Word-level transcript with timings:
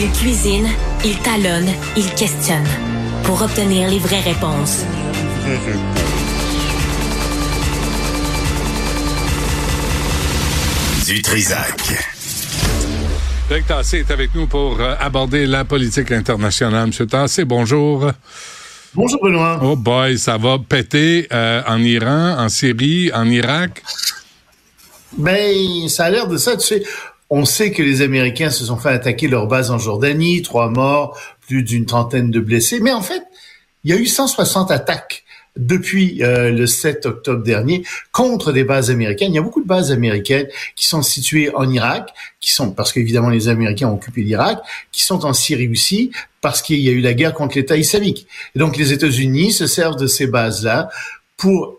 Il 0.00 0.12
cuisine, 0.12 0.68
il 1.04 1.18
talonne, 1.22 1.66
il 1.96 2.08
questionne 2.14 2.68
pour 3.24 3.42
obtenir 3.42 3.90
les 3.90 3.98
vraies 3.98 4.20
réponses. 4.20 4.84
Du 11.04 11.20
Trisac. 11.20 11.82
Greg 13.48 13.66
Tassé 13.66 13.98
est 13.98 14.10
avec 14.12 14.32
nous 14.36 14.46
pour 14.46 14.78
euh, 14.78 14.94
aborder 15.00 15.46
la 15.46 15.64
politique 15.64 16.12
internationale. 16.12 16.88
Monsieur 16.88 17.06
Tassé, 17.06 17.44
bonjour. 17.44 18.12
Bonjour 18.94 19.24
Benoît. 19.24 19.58
Oh 19.64 19.74
boy, 19.74 20.16
ça 20.16 20.36
va 20.36 20.58
péter 20.60 21.26
euh, 21.32 21.60
en 21.66 21.82
Iran, 21.82 22.36
en 22.38 22.48
Syrie, 22.48 23.10
en 23.12 23.28
Irak? 23.28 23.82
Ben, 25.16 25.88
ça 25.88 26.04
a 26.04 26.10
l'air 26.10 26.28
de 26.28 26.36
ça. 26.36 26.56
Tu 26.56 26.66
sais, 26.66 26.82
on 27.30 27.44
sait 27.44 27.72
que 27.72 27.82
les 27.82 28.02
Américains 28.02 28.50
se 28.50 28.64
sont 28.64 28.76
fait 28.76 28.90
attaquer 28.90 29.28
leur 29.28 29.46
base 29.46 29.70
en 29.70 29.78
Jordanie, 29.78 30.42
trois 30.42 30.70
morts, 30.70 31.18
plus 31.46 31.62
d'une 31.62 31.86
trentaine 31.86 32.30
de 32.30 32.40
blessés. 32.40 32.80
Mais 32.80 32.92
en 32.92 33.02
fait, 33.02 33.22
il 33.84 33.90
y 33.90 33.94
a 33.94 33.96
eu 33.96 34.06
160 34.06 34.70
attaques 34.70 35.24
depuis 35.56 36.22
euh, 36.22 36.50
le 36.50 36.66
7 36.66 37.04
octobre 37.06 37.42
dernier 37.42 37.82
contre 38.12 38.52
des 38.52 38.64
bases 38.64 38.90
américaines. 38.90 39.32
Il 39.32 39.34
y 39.34 39.38
a 39.38 39.42
beaucoup 39.42 39.62
de 39.62 39.66
bases 39.66 39.90
américaines 39.90 40.46
qui 40.76 40.86
sont 40.86 41.02
situées 41.02 41.54
en 41.54 41.68
Irak, 41.68 42.14
qui 42.40 42.52
sont 42.52 42.70
parce 42.70 42.92
qu'évidemment 42.92 43.28
les 43.28 43.48
Américains 43.48 43.88
ont 43.88 43.94
occupé 43.94 44.22
l'Irak, 44.22 44.60
qui 44.92 45.02
sont 45.02 45.26
en 45.26 45.32
Syrie 45.32 45.68
aussi 45.68 46.12
parce 46.40 46.62
qu'il 46.62 46.78
y 46.78 46.88
a 46.88 46.92
eu 46.92 47.00
la 47.00 47.12
guerre 47.12 47.34
contre 47.34 47.56
l'État 47.56 47.76
islamique. 47.76 48.28
Et 48.54 48.58
donc 48.60 48.76
les 48.76 48.92
États-Unis 48.92 49.50
se 49.52 49.66
servent 49.66 49.96
de 49.96 50.06
ces 50.06 50.28
bases-là 50.28 50.90
pour 51.36 51.77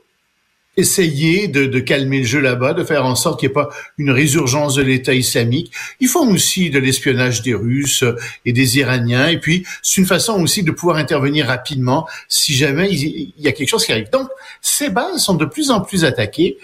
essayer 0.77 1.47
de, 1.47 1.65
de, 1.65 1.79
calmer 1.79 2.19
le 2.19 2.25
jeu 2.25 2.39
là-bas, 2.39 2.73
de 2.73 2.83
faire 2.83 3.05
en 3.05 3.15
sorte 3.15 3.39
qu'il 3.39 3.49
n'y 3.49 3.51
ait 3.51 3.53
pas 3.53 3.69
une 3.97 4.11
résurgence 4.11 4.75
de 4.75 4.81
l'État 4.81 5.13
islamique. 5.13 5.71
Ils 5.99 6.07
font 6.07 6.31
aussi 6.31 6.69
de 6.69 6.79
l'espionnage 6.79 7.41
des 7.41 7.53
Russes 7.53 8.03
et 8.45 8.53
des 8.53 8.77
Iraniens. 8.77 9.27
Et 9.27 9.39
puis, 9.39 9.65
c'est 9.81 9.99
une 9.99 10.07
façon 10.07 10.41
aussi 10.41 10.63
de 10.63 10.71
pouvoir 10.71 10.97
intervenir 10.97 11.47
rapidement 11.47 12.07
si 12.27 12.53
jamais 12.53 12.89
il 12.91 13.33
y 13.37 13.47
a 13.47 13.51
quelque 13.51 13.69
chose 13.69 13.85
qui 13.85 13.91
arrive. 13.91 14.09
Donc, 14.11 14.29
ces 14.61 14.89
bases 14.89 15.23
sont 15.23 15.35
de 15.35 15.45
plus 15.45 15.71
en 15.71 15.81
plus 15.81 16.05
attaquées. 16.05 16.57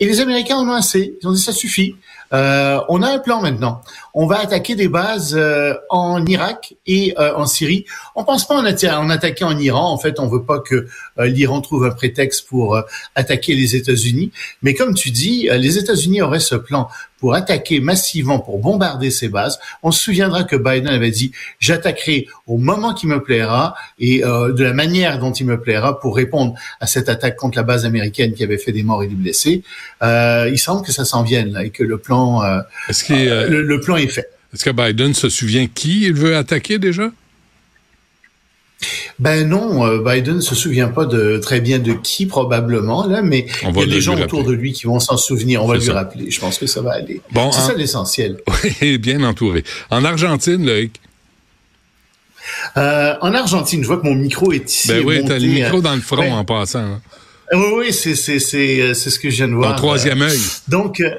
Et 0.00 0.06
les 0.06 0.20
Américains 0.20 0.56
en 0.56 0.68
ont 0.68 0.72
assez. 0.72 1.14
Ils 1.22 1.28
ont 1.28 1.32
dit 1.32 1.40
ça 1.40 1.52
suffit. 1.52 1.94
Euh, 2.32 2.80
on 2.88 3.02
a 3.02 3.10
un 3.10 3.18
plan 3.18 3.40
maintenant. 3.40 3.82
On 4.14 4.26
va 4.26 4.40
attaquer 4.40 4.74
des 4.74 4.88
bases 4.88 5.34
euh, 5.36 5.74
en 5.90 6.24
Irak 6.26 6.74
et 6.86 7.14
euh, 7.18 7.34
en 7.36 7.46
Syrie. 7.46 7.84
On 8.14 8.24
pense 8.24 8.46
pas 8.46 8.54
en, 8.54 8.64
en, 8.64 9.10
attaquer 9.10 9.44
en 9.44 9.58
Iran. 9.58 9.90
En 9.90 9.98
fait, 9.98 10.18
on 10.20 10.28
veut 10.28 10.42
pas 10.42 10.60
que 10.60 10.86
euh, 11.18 11.26
l'Iran 11.26 11.60
trouve 11.60 11.84
un 11.84 11.90
prétexte 11.90 12.48
pour 12.48 12.78
attaquer 13.14 13.54
les 13.54 13.76
États-Unis. 13.76 14.32
Mais 14.62 14.74
comme 14.74 14.94
tu 14.94 15.10
dis, 15.10 15.48
les 15.50 15.78
États-Unis 15.78 16.22
auraient 16.22 16.40
ce 16.40 16.54
plan 16.54 16.88
pour 17.22 17.34
attaquer 17.34 17.78
massivement, 17.78 18.40
pour 18.40 18.58
bombarder 18.58 19.12
ces 19.12 19.28
bases. 19.28 19.60
On 19.84 19.92
se 19.92 20.02
souviendra 20.02 20.42
que 20.42 20.56
Biden 20.56 20.88
avait 20.88 21.12
dit 21.12 21.30
j'attaquerai 21.60 22.26
au 22.48 22.58
moment 22.58 22.94
qui 22.94 23.06
me 23.06 23.22
plaira 23.22 23.76
et 24.00 24.24
euh, 24.24 24.52
de 24.52 24.64
la 24.64 24.72
manière 24.72 25.20
dont 25.20 25.30
il 25.32 25.46
me 25.46 25.60
plaira 25.60 26.00
pour 26.00 26.16
répondre 26.16 26.54
à 26.80 26.88
cette 26.88 27.08
attaque 27.08 27.36
contre 27.36 27.56
la 27.56 27.62
base 27.62 27.84
américaine 27.84 28.34
qui 28.34 28.42
avait 28.42 28.58
fait 28.58 28.72
des 28.72 28.82
morts 28.82 29.04
et 29.04 29.06
des 29.06 29.14
blessés. 29.14 29.62
Euh, 30.02 30.50
il 30.50 30.58
semble 30.58 30.84
que 30.84 30.90
ça 30.90 31.04
s'en 31.04 31.22
vienne 31.22 31.52
là, 31.52 31.62
et 31.62 31.70
que 31.70 31.84
le 31.84 31.96
plan, 31.96 32.21
euh, 32.44 32.60
est-ce 32.88 33.12
euh, 33.12 33.48
le, 33.48 33.62
le 33.62 33.80
plan 33.80 33.96
est 33.96 34.08
fait. 34.08 34.28
Est-ce 34.54 34.64
que 34.64 34.70
Biden 34.70 35.14
se 35.14 35.28
souvient 35.28 35.66
qui 35.66 36.02
il 36.06 36.14
veut 36.14 36.36
attaquer 36.36 36.78
déjà? 36.78 37.10
Ben 39.18 39.48
non, 39.48 39.86
euh, 39.86 40.02
Biden 40.04 40.40
se 40.40 40.54
souvient 40.54 40.88
pas 40.88 41.04
de 41.04 41.38
très 41.38 41.60
bien 41.60 41.78
de 41.78 41.92
qui 41.92 42.26
probablement 42.26 43.06
là, 43.06 43.22
mais 43.22 43.46
il 43.62 43.76
y 43.76 43.82
a 43.82 43.86
des 43.86 44.00
gens 44.00 44.18
autour 44.20 44.44
de 44.44 44.52
lui 44.52 44.72
qui 44.72 44.86
vont 44.86 44.98
s'en 44.98 45.16
souvenir. 45.16 45.62
On 45.62 45.68
va 45.68 45.76
lui 45.76 45.90
rappeler. 45.90 46.30
Je 46.30 46.40
pense 46.40 46.58
que 46.58 46.66
ça 46.66 46.80
va 46.80 46.92
aller. 46.94 47.20
Bon, 47.30 47.52
c'est 47.52 47.60
ça 47.60 47.74
l'essentiel. 47.74 48.38
Oui, 48.82 48.98
bien 48.98 49.22
entouré. 49.22 49.64
En 49.90 50.04
Argentine, 50.04 50.64
Loïc? 50.64 51.00
Euh, 52.76 53.14
en 53.20 53.34
Argentine, 53.34 53.82
je 53.82 53.86
vois 53.86 53.98
que 53.98 54.04
mon 54.06 54.14
micro 54.14 54.52
est 54.52 54.70
ici. 54.70 54.88
Ben 54.88 55.02
oui, 55.04 55.22
t'as 55.26 55.38
le 55.38 55.46
micro 55.46 55.80
dans 55.80 55.94
le 55.94 56.00
front 56.00 56.32
en 56.32 56.44
passant. 56.44 56.80
Hein. 56.80 57.00
Oui, 57.52 57.66
oui, 57.76 57.92
c'est 57.92 58.14
ce 58.14 59.18
que 59.18 59.30
je 59.30 59.36
viens 59.36 59.48
de 59.48 59.54
voir. 59.54 59.76
Ton 59.76 59.82
troisième 59.82 60.22
œil. 60.22 60.38
Donc. 60.68 61.00
Euh, 61.00 61.10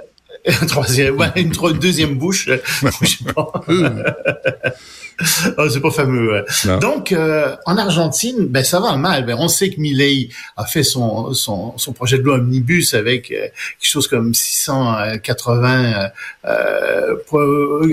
un 0.45 0.65
troisième, 0.67 1.17
ouais, 1.17 1.31
une, 1.35 1.51
deuxième 1.79 2.15
bouche. 2.15 2.49
oh, 5.57 5.69
c'est 5.69 5.79
pas 5.79 5.91
fameux. 5.91 6.45
Donc, 6.81 7.11
euh, 7.11 7.55
en 7.65 7.77
Argentine, 7.77 8.47
ben 8.47 8.63
ça 8.63 8.79
va 8.79 8.95
mal. 8.97 9.25
Ben, 9.25 9.35
on 9.39 9.47
sait 9.47 9.69
que 9.69 9.79
Milei 9.79 10.29
a 10.57 10.65
fait 10.65 10.83
son, 10.83 11.33
son, 11.33 11.77
son 11.77 11.93
projet 11.93 12.17
de 12.17 12.23
loi 12.23 12.35
omnibus 12.35 12.93
avec 12.93 13.31
euh, 13.31 13.47
quelque 13.79 13.89
chose 13.89 14.07
comme 14.07 14.33
680 14.33 16.11
euh, 16.45 17.15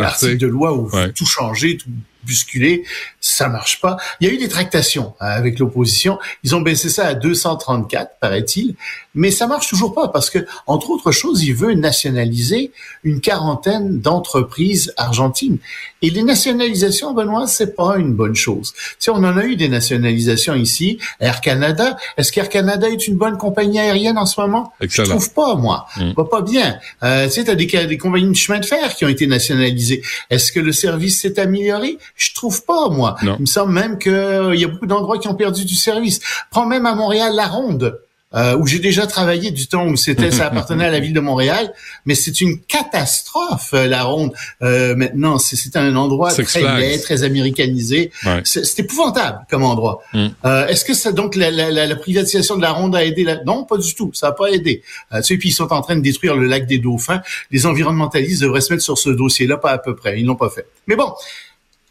articles 0.00 0.38
de 0.38 0.46
loi 0.46 0.72
où 0.74 0.90
tout 1.14 1.26
changer, 1.26 1.76
tout 1.76 1.90
bousculer, 2.24 2.84
ça 3.20 3.48
marche 3.48 3.80
pas. 3.80 3.96
Il 4.20 4.26
y 4.26 4.30
a 4.30 4.32
eu 4.32 4.38
des 4.38 4.48
tractations 4.48 5.14
hein, 5.20 5.26
avec 5.26 5.58
l'opposition. 5.58 6.18
Ils 6.44 6.54
ont 6.54 6.60
baissé 6.60 6.88
ça 6.88 7.06
à 7.06 7.14
234, 7.14 8.18
paraît-il, 8.20 8.74
mais 9.14 9.30
ça 9.30 9.46
marche 9.46 9.68
toujours 9.68 9.94
pas 9.94 10.08
parce 10.08 10.30
que, 10.30 10.38
entre 10.66 10.90
autres 10.90 11.10
choses, 11.12 11.42
il 11.42 11.54
veut 11.54 11.74
nationaliser 11.74 12.72
une 13.02 13.20
quarantaine 13.20 14.00
d'entreprises 14.00 14.92
argentines. 14.96 15.58
Et 16.02 16.10
les 16.10 16.22
nationalisations, 16.22 17.12
Benoît, 17.12 17.46
c'est 17.46 17.74
pas 17.74 17.96
une 17.98 18.14
bonne 18.14 18.34
chose. 18.34 18.72
Si 18.98 19.10
on 19.10 19.16
en 19.16 19.36
a 19.36 19.44
eu 19.44 19.56
des 19.56 19.68
nationalisations 19.68 20.54
ici, 20.54 20.98
Air 21.20 21.40
Canada. 21.40 21.96
Est-ce 22.16 22.32
qu'Air 22.32 22.48
Canada 22.48 22.88
est 22.88 23.06
une 23.06 23.16
bonne 23.16 23.36
compagnie 23.36 23.78
aérienne 23.78 24.18
en 24.18 24.26
ce 24.26 24.40
moment? 24.40 24.72
Excellent. 24.80 25.06
Je 25.06 25.10
trouve 25.10 25.32
pas, 25.32 25.54
moi. 25.56 25.86
Mm. 25.96 26.14
Pas, 26.14 26.24
pas 26.24 26.42
bien. 26.42 26.78
Euh, 27.02 27.26
tu 27.26 27.32
sais, 27.32 27.44
t'as 27.44 27.54
des, 27.54 27.66
des 27.66 27.98
compagnies 27.98 28.30
de 28.30 28.34
chemin 28.34 28.58
de 28.58 28.66
fer 28.66 28.94
qui 28.94 29.04
ont 29.04 29.08
été 29.08 29.26
nationalisées. 29.26 30.02
Est-ce 30.30 30.52
que 30.52 30.60
le 30.60 30.72
service 30.72 31.20
s'est 31.20 31.38
amélioré? 31.38 31.98
Je 32.20 32.34
trouve 32.34 32.62
pas, 32.66 32.90
moi. 32.90 33.16
Il 33.22 33.40
me 33.40 33.46
semble 33.46 33.72
même 33.72 33.98
qu'il 33.98 34.12
euh, 34.12 34.54
y 34.54 34.64
a 34.64 34.68
beaucoup 34.68 34.84
d'endroits 34.84 35.18
qui 35.18 35.26
ont 35.28 35.34
perdu 35.34 35.64
du 35.64 35.74
service. 35.74 36.20
Prends 36.50 36.66
même 36.66 36.84
à 36.84 36.94
Montréal 36.94 37.34
la 37.34 37.46
Ronde 37.46 37.98
euh, 38.34 38.56
où 38.56 38.66
j'ai 38.66 38.78
déjà 38.78 39.06
travaillé 39.06 39.50
du 39.50 39.66
temps 39.66 39.86
où 39.88 39.96
c'était 39.96 40.30
ça 40.30 40.46
appartenait 40.46 40.84
à 40.84 40.90
la 40.90 41.00
ville 41.00 41.12
de 41.12 41.20
Montréal, 41.20 41.72
mais 42.06 42.14
c'est 42.14 42.40
une 42.40 42.60
catastrophe 42.60 43.70
euh, 43.74 43.86
la 43.86 44.04
ronde. 44.04 44.32
Euh, 44.62 44.94
maintenant, 44.94 45.38
c'est 45.38 45.76
un 45.76 45.96
endroit 45.96 46.32
très 46.32 46.62
laid, 46.62 47.00
très 47.00 47.24
américanisé. 47.24 48.12
C'est 48.44 48.80
épouvantable 48.80 49.46
comme 49.50 49.64
endroit. 49.64 50.02
Mm. 50.12 50.28
Euh, 50.44 50.66
Est-ce 50.68 50.84
que 50.84 50.94
ça 50.94 51.12
donc 51.12 51.34
la, 51.34 51.50
la, 51.50 51.70
la, 51.70 51.96
privatisation 51.96 52.56
de 52.56 52.62
la 52.62 52.72
ronde 52.72 52.94
a 52.94 53.04
aidé 53.04 53.24
la... 53.24 53.42
Non, 53.44 53.64
pas 53.64 53.76
du 53.76 53.94
tout. 53.94 54.12
Ça 54.14 54.28
n'a 54.28 54.32
pas 54.32 54.46
aidé. 54.46 54.82
Euh, 55.12 55.20
tu 55.22 55.38
puis 55.38 55.48
ils 55.48 55.52
sont 55.52 55.72
en 55.72 55.80
train 55.80 55.96
de 55.96 56.00
détruire 56.00 56.36
le 56.36 56.46
lac 56.46 56.66
des 56.66 56.78
Dauphins. 56.78 57.22
Les 57.50 57.66
environnementalistes 57.66 58.42
devraient 58.42 58.60
se 58.60 58.72
mettre 58.72 58.84
sur 58.84 58.98
ce 58.98 59.10
dossier-là, 59.10 59.56
pas 59.56 59.72
à 59.72 59.78
peu 59.78 59.96
près. 59.96 60.20
Ils 60.20 60.26
l'ont 60.26 60.36
pas 60.36 60.50
fait. 60.50 60.66
Mais 60.86 60.96
bon 60.96 61.12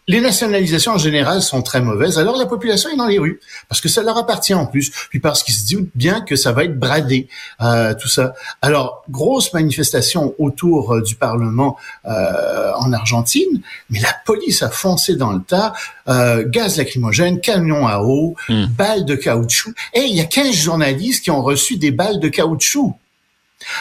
les 0.10 0.22
nationalisations 0.22 0.94
en 0.94 0.98
général 0.98 1.44
sont 1.44 1.62
très 1.62 1.82
mauvaises, 1.82 2.18
alors 2.18 2.36
la 2.36 2.48
population 2.48 2.90
est 2.90 2.96
dans 2.96 3.06
les 3.06 3.20
rues, 3.20 3.40
parce 3.68 3.80
que 3.80 3.88
ça 3.88 4.02
leur 4.02 4.18
appartient 4.18 4.56
en 4.56 4.66
plus, 4.66 4.90
puis 5.12 5.20
parce 5.20 5.44
qu'ils 5.44 5.54
se 5.54 5.68
disent 5.68 5.86
bien 5.94 6.22
que 6.22 6.36
ça 6.36 6.52
va 6.52 6.64
être 6.64 6.80
bradé, 6.80 7.28
euh, 7.62 7.94
tout 7.94 8.08
ça. 8.08 8.34
Alors, 8.64 9.04
grosse 9.12 9.54
manifestation 9.54 10.34
autour 10.40 10.96
euh, 10.96 11.04
du 11.04 11.14
Parlement 11.14 11.78
euh, 12.06 12.72
en 12.80 12.92
Argentine, 12.92 13.62
mais 13.92 14.00
la 14.00 14.16
police 14.26 14.64
a 14.64 14.72
foncé 14.72 15.16
dans 15.16 15.32
le 15.32 15.44
tas, 15.44 15.74
euh, 16.08 16.44
gaz 16.44 16.78
lacrymogène, 16.78 17.40
camion 17.40 17.86
à 17.86 18.00
eau, 18.00 18.36
hmm. 18.50 18.66
balles 18.66 19.06
de 19.06 19.14
caoutchouc, 19.14 19.76
et 19.94 20.06
il 20.06 20.16
y 20.16 20.22
a 20.22 20.26
15 20.26 20.52
journalistes 20.56 21.24
qui 21.24 21.30
ont 21.30 21.44
reçu 21.44 21.78
des 21.78 21.92
balles 21.92 22.20
de 22.20 22.30
caoutchouc. 22.30 22.96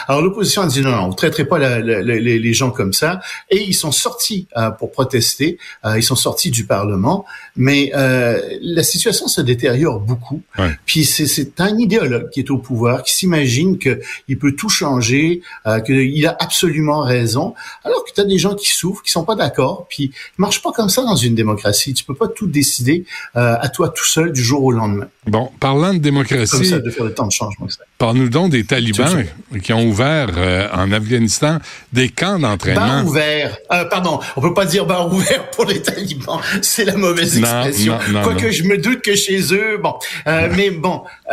Alors 0.07 0.21
l'opposition 0.21 0.61
a 0.61 0.67
dit 0.67 0.81
non, 0.81 0.91
non, 0.91 1.07
vous 1.07 1.15
traiterez 1.15 1.45
pas 1.45 1.57
les, 1.59 2.53
gens 2.53 2.71
comme 2.71 2.93
ça, 2.93 3.21
et 3.49 3.61
ils 3.63 3.73
sont 3.73 3.91
sortis 3.91 4.47
euh, 4.57 4.71
pour 4.71 4.91
protester. 4.91 5.57
Euh, 5.85 5.97
ils 5.97 6.03
sont 6.03 6.15
sortis 6.15 6.51
du 6.51 6.65
Parlement, 6.65 7.25
mais 7.55 7.91
euh, 7.95 8.41
la 8.61 8.83
situation 8.83 9.27
se 9.27 9.41
détériore 9.41 9.99
beaucoup. 9.99 10.41
Puis 10.85 11.05
c'est 11.05 11.61
un 11.61 11.77
idéologue 11.77 12.29
qui 12.29 12.41
est 12.41 12.51
au 12.51 12.57
pouvoir, 12.57 13.03
qui 13.03 13.13
s'imagine 13.13 13.77
que 13.77 14.01
il 14.27 14.37
peut 14.37 14.53
tout 14.53 14.69
changer, 14.69 15.41
qu'il 15.85 16.27
a 16.27 16.35
absolument 16.39 17.01
raison, 17.01 17.53
alors 17.83 18.03
que 18.03 18.11
tu 18.13 18.21
as 18.21 18.25
des 18.25 18.37
gens 18.37 18.55
qui 18.55 18.69
souffrent, 18.69 19.03
qui 19.03 19.11
sont 19.11 19.23
pas 19.23 19.35
d'accord. 19.35 19.87
Puis 19.89 20.11
marche 20.37 20.61
pas 20.61 20.71
comme 20.71 20.89
ça 20.89 21.03
dans 21.03 21.15
une 21.15 21.35
démocratie. 21.35 21.93
Tu 21.93 22.03
peux 22.03 22.15
pas 22.15 22.27
tout 22.27 22.47
décider 22.47 23.05
à 23.35 23.69
toi 23.69 23.89
tout 23.89 24.05
seul 24.05 24.31
du 24.31 24.43
jour 24.43 24.63
au 24.63 24.71
lendemain. 24.71 25.07
Bon, 25.27 25.51
parlant 25.59 25.93
de 25.93 25.99
démocratie, 25.99 26.51
comme 26.51 26.63
ça, 26.63 26.79
de 26.79 26.89
faire 26.89 27.05
le 27.05 27.13
temps 27.13 27.27
de 27.27 27.31
changement. 27.31 27.67
Parle-nous 27.99 28.29
donc 28.29 28.51
des 28.51 28.63
talibans 28.63 29.25
qui 29.61 29.73
ont 29.73 29.85
ouvert 29.85 30.29
euh, 30.37 30.69
en 30.71 30.89
Afghanistan 30.93 31.59
des 31.91 32.07
camps 32.07 32.39
d'entraînement. 32.39 32.87
Bar 32.87 33.05
ouvert. 33.05 33.57
Euh, 33.73 33.83
pardon, 33.83 34.21
on 34.37 34.41
peut 34.41 34.53
pas 34.53 34.65
dire 34.65 34.85
bar 34.85 35.13
ouvert 35.13 35.51
pour 35.51 35.65
les 35.65 35.81
talibans. 35.81 36.39
C'est 36.61 36.85
la 36.85 36.95
mauvaise 36.95 37.37
expression. 37.37 37.99
Quoique 38.23 38.51
je 38.51 38.63
me 38.63 38.77
doute 38.77 39.01
que 39.01 39.15
chez 39.15 39.53
eux, 39.53 39.77
bon. 39.83 39.95
Euh, 40.27 40.47
mais 40.55 40.69
bon, 40.69 41.03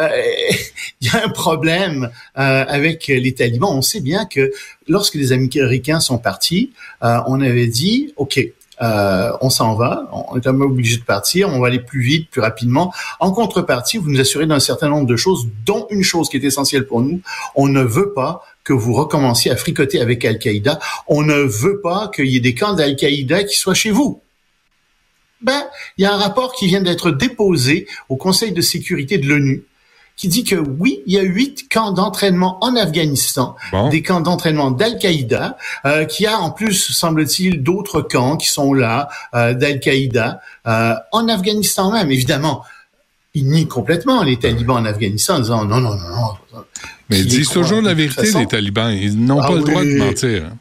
il 1.01 1.07
y 1.07 1.17
a 1.17 1.25
un 1.25 1.29
problème 1.29 2.11
avec 2.35 3.07
les 3.07 3.33
talibans. 3.33 3.71
On 3.73 3.83
sait 3.83 4.01
bien 4.01 4.27
que 4.27 4.51
lorsque 4.89 5.15
les 5.15 5.31
Américains 5.31 6.01
sont 6.01 6.19
partis, 6.19 6.73
on 7.01 7.41
avait 7.43 7.69
dit, 7.69 8.13
OK, 8.17 8.41
euh, 8.83 9.33
on 9.41 9.51
s'en 9.51 9.75
va, 9.75 10.09
on 10.13 10.39
est 10.39 10.47
obligé 10.47 10.99
de 10.99 11.05
partir, 11.05 11.49
on 11.49 11.61
va 11.61 11.69
aller 11.69 11.81
plus 11.81 12.03
vite, 12.03 12.31
plus 12.31 12.41
rapidement. 12.41 12.93
En 13.21 13.33
contrepartie, 13.33 13.99
vous 13.99 14.11
nous 14.11 14.21
assurez 14.21 14.47
d'un 14.47 14.61
certain 14.61 14.89
nombre 14.89 15.07
de 15.07 15.17
choses, 15.17 15.49
dont 15.65 15.87
une 15.91 16.03
chose 16.03 16.29
qui 16.29 16.37
est 16.37 16.45
essentielle 16.45 16.87
pour 16.87 17.01
nous, 17.01 17.21
on 17.55 17.69
ne 17.69 17.83
veut 17.83 18.13
pas 18.13 18.43
que 18.65 18.73
vous 18.73 18.93
recommenciez 18.93 19.51
à 19.51 19.57
fricoter 19.57 20.01
avec 20.01 20.25
Al-Qaïda, 20.25 20.79
on 21.07 21.23
ne 21.23 21.37
veut 21.37 21.81
pas 21.81 22.11
qu'il 22.15 22.27
y 22.27 22.37
ait 22.37 22.41
des 22.41 22.55
camps 22.55 22.75
d'Al-Qaïda 22.75 23.45
qui 23.45 23.57
soient 23.57 23.75
chez 23.75 23.91
vous. 23.91 24.21
Ben, 25.41 25.65
il 25.97 26.03
y 26.03 26.05
a 26.07 26.13
un 26.13 26.17
rapport 26.17 26.55
qui 26.55 26.67
vient 26.67 26.81
d'être 26.81 27.11
déposé 27.11 27.87
au 28.09 28.17
Conseil 28.17 28.53
de 28.53 28.61
sécurité 28.61 29.19
de 29.19 29.29
l'ONU 29.29 29.65
qui 30.17 30.29
dit 30.29 30.45
que 30.45 30.57
oui, 30.57 31.03
il 31.07 31.13
y 31.13 31.19
a 31.19 31.23
huit 31.23 31.69
camps 31.69 31.93
d'entraînement 31.93 32.59
en 32.65 32.75
Afghanistan, 32.75 33.55
des 33.91 34.03
camps 34.03 34.23
d'entraînement 34.23 34.71
d'Al-Qaïda, 34.71 35.59
euh, 35.85 36.05
qui 36.07 36.27
a 36.27 36.39
en 36.39 36.51
plus, 36.51 36.93
semble-t-il, 36.93 37.63
d'autres 37.63 38.01
camps 38.01 38.37
qui 38.37 38.49
sont 38.49 38.73
là, 38.73 39.09
euh, 39.35 39.53
d'Al-Qaïda, 39.53 40.41
euh, 40.67 40.95
en 41.13 41.29
Afghanistan 41.29 41.93
même, 41.93 42.11
évidemment. 42.11 42.65
Ils 43.35 43.47
nient 43.47 43.69
complètement 43.69 44.23
les 44.23 44.39
talibans 44.39 44.79
en 44.79 44.87
Afghanistan 44.87 45.37
en 45.37 45.41
disant 45.41 45.65
non, 45.67 45.81
non, 45.81 45.95
non, 45.95 46.09
non. 46.09 46.65
Mais 47.11 47.19
ils 47.21 47.27
disent 47.27 47.51
toujours 47.51 47.83
la 47.83 47.93
vérité, 47.93 48.33
les 48.33 48.47
talibans. 48.47 48.91
Ils 48.91 49.23
n'ont 49.23 49.41
ah 49.41 49.49
pas 49.49 49.55
le 49.55 49.61
droit 49.61 49.85
de 49.85 49.99
mentir. 49.99 50.45
Hein. 50.47 50.57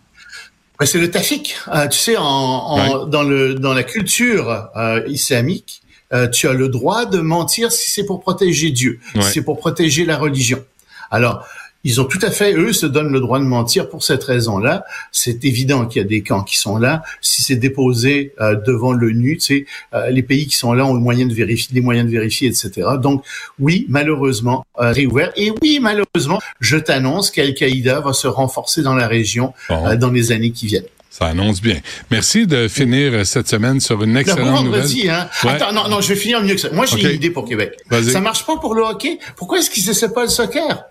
C'est 0.86 1.00
le 1.00 1.10
tafik. 1.10 1.56
Euh, 1.74 1.88
tu 1.88 1.98
sais, 1.98 2.18
en, 2.18 2.24
en 2.24 3.06
dans, 3.06 3.24
le, 3.24 3.56
dans 3.56 3.74
la 3.74 3.84
culture 3.84 4.68
euh, 4.76 5.02
islamique, 5.08 5.84
euh, 6.14 6.28
tu 6.28 6.48
as 6.48 6.54
le 6.54 6.70
droit 6.70 7.06
de 7.06 7.20
mentir 7.20 7.72
si 7.72 7.92
c'est 7.92 8.06
pour 8.06 8.22
protéger 8.22 8.72
Dieu, 8.72 9.00
si 9.14 9.32
c'est 9.34 9.42
pour 9.42 9.58
protéger 9.58 10.06
la 10.06 10.18
religion. 10.18 10.64
Alors, 11.12 11.46
ils 11.86 12.02
ont 12.02 12.06
tout 12.06 12.20
à 12.24 12.32
fait, 12.32 12.56
eux, 12.56 12.74
se 12.74 12.88
donnent 12.88 13.14
le 13.14 13.20
droit 13.20 13.38
de 13.38 13.44
mentir 13.44 13.90
pour 13.90 14.04
cette 14.04 14.24
raison-là. 14.24 14.86
C'est 15.12 15.46
évident 15.46 15.86
qu'il 15.86 16.02
y 16.02 16.06
a 16.06 16.08
des 16.08 16.24
camps 16.24 16.42
qui 16.42 16.58
sont 16.58 16.78
là. 16.78 17.04
Si 17.22 17.44
c'est 17.44 17.58
déposé 17.58 18.34
euh, 18.42 18.56
devant 18.56 18.92
l'ONU, 18.92 19.38
tu 19.38 19.42
sais, 19.42 19.66
euh, 19.94 20.10
les 20.10 20.24
pays 20.24 20.48
qui 20.48 20.56
sont 20.56 20.74
là 20.74 20.84
ont 20.84 20.96
le 20.96 21.00
moyen 21.00 21.28
de 21.28 21.34
vérifier, 21.34 21.76
les 21.76 21.82
moyens 21.82 22.08
de 22.08 22.12
vérifier, 22.12 22.48
etc. 22.48 22.72
Donc, 23.00 23.24
oui, 23.60 23.86
malheureusement, 23.88 24.66
euh, 24.80 24.92
réouvert. 24.92 25.32
Et 25.36 25.54
oui, 25.62 25.78
malheureusement, 25.80 26.42
je 26.60 26.78
t'annonce 26.78 27.30
qu'Al-Qaïda 27.30 28.00
va 28.00 28.14
se 28.14 28.28
renforcer 28.28 28.82
dans 28.82 28.96
la 28.96 29.08
région 29.08 29.54
dans 29.70 30.10
les 30.10 30.32
années 30.32 30.52
qui 30.52 30.66
viennent. 30.66 30.86
Ça 31.18 31.28
annonce 31.28 31.62
bien. 31.62 31.80
Merci 32.12 32.46
de 32.46 32.68
finir 32.68 33.26
cette 33.26 33.48
semaine 33.48 33.80
sur 33.80 34.04
une 34.04 34.18
excellente 34.18 34.66
nouvelle. 34.66 35.10
Hein. 35.10 35.30
Attends, 35.44 35.72
non, 35.72 35.88
non, 35.88 36.02
je 36.02 36.10
vais 36.10 36.20
finir 36.20 36.44
mieux 36.44 36.56
que 36.56 36.60
ça. 36.60 36.70
Moi, 36.74 36.86
j'ai 36.86 37.02
une 37.02 37.16
idée 37.16 37.30
pour 37.30 37.48
Québec. 37.48 37.78
Ça 38.12 38.20
marche 38.20 38.46
pas 38.46 38.58
pour 38.58 38.76
le 38.76 38.82
hockey? 38.82 39.20
Pourquoi 39.38 39.60
est-ce 39.60 39.70
qu'ils 39.70 39.90
essaient 39.90 40.12
pas 40.12 40.24
le 40.24 40.30
soccer? 40.30 40.84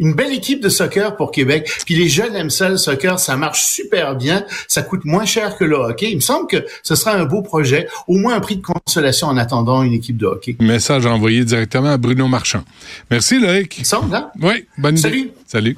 Une 0.00 0.14
belle 0.14 0.32
équipe 0.32 0.60
de 0.60 0.68
soccer 0.68 1.14
pour 1.14 1.30
Québec. 1.30 1.70
Puis 1.86 1.94
les 1.94 2.08
jeunes 2.08 2.34
aiment 2.34 2.50
ça, 2.50 2.68
le 2.68 2.76
soccer, 2.76 3.20
ça 3.20 3.36
marche 3.36 3.62
super 3.62 4.16
bien. 4.16 4.44
Ça 4.66 4.82
coûte 4.82 5.04
moins 5.04 5.26
cher 5.26 5.56
que 5.56 5.62
le 5.62 5.76
hockey. 5.76 6.10
Il 6.10 6.16
me 6.16 6.20
semble 6.20 6.48
que 6.48 6.66
ce 6.82 6.96
sera 6.96 7.12
un 7.12 7.24
beau 7.24 7.42
projet. 7.42 7.86
Au 8.08 8.16
moins 8.16 8.34
un 8.34 8.40
prix 8.40 8.56
de 8.56 8.62
consolation 8.62 9.28
en 9.28 9.36
attendant 9.36 9.84
une 9.84 9.92
équipe 9.92 10.16
de 10.16 10.26
hockey. 10.26 10.56
Message 10.58 11.06
envoyé 11.06 11.44
directement 11.44 11.92
à 11.92 11.98
Bruno 11.98 12.26
Marchand. 12.26 12.64
Merci, 13.12 13.38
Loïc. 13.38 13.78
Il 13.78 13.86
semble, 13.86 14.12
hein? 14.12 14.30
Oui, 14.40 14.66
bonne 14.76 14.96
Salut. 14.96 15.30
Salut. 15.46 15.76